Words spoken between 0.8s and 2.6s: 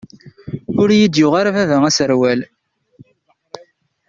Ur iyi-d-yuɣ ara baba aserwal.